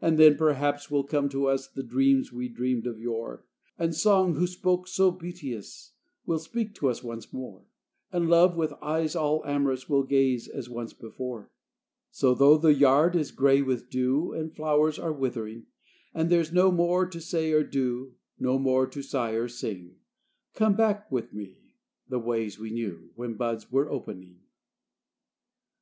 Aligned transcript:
And 0.00 0.18
then, 0.18 0.38
perhaps, 0.38 0.90
will 0.90 1.04
come 1.04 1.28
to 1.28 1.46
us 1.46 1.68
The 1.68 1.82
dreams 1.82 2.32
we 2.32 2.48
dreamed 2.48 2.86
of 2.86 2.98
yore; 2.98 3.44
And 3.78 3.94
song, 3.94 4.36
who 4.36 4.46
spoke 4.46 4.88
so 4.88 5.10
beauteous, 5.10 5.92
Will 6.24 6.38
speak 6.38 6.72
to 6.76 6.88
us 6.88 7.04
once 7.04 7.30
more; 7.30 7.66
And 8.10 8.30
love, 8.30 8.56
with 8.56 8.72
eyes 8.80 9.14
all 9.14 9.44
amorous, 9.44 9.86
Will 9.86 10.02
gaze 10.04 10.48
as 10.48 10.70
once 10.70 10.94
before. 10.94 11.50
So 12.10 12.34
'though 12.34 12.56
the 12.56 12.72
yard 12.72 13.14
is 13.14 13.30
gray 13.32 13.60
with 13.60 13.90
dew, 13.90 14.32
And 14.32 14.50
flowers 14.50 14.98
are 14.98 15.12
withering, 15.12 15.66
And 16.14 16.30
there's 16.30 16.54
no 16.54 16.70
more 16.72 17.04
to 17.08 17.20
say 17.20 17.52
or 17.52 17.62
do, 17.62 18.14
No 18.38 18.58
more 18.58 18.86
to 18.86 19.02
sigh 19.02 19.32
or 19.32 19.46
sing, 19.48 19.96
Come 20.54 20.74
back 20.74 21.12
with 21.12 21.34
me 21.34 21.58
the 22.08 22.18
ways 22.18 22.58
we 22.58 22.70
knew 22.70 23.10
When 23.14 23.34
buds 23.34 23.70
were 23.70 23.90
opening. 23.90 24.40